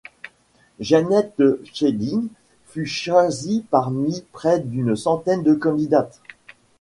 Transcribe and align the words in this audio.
Janet 0.79 1.35
Fielding 1.63 2.29
fut 2.65 2.87
choisie 2.87 3.63
parmi 3.69 4.25
près 4.31 4.57
d'une 4.59 4.95
centaine 4.95 5.43
de 5.43 5.53
candidate. 5.53 6.19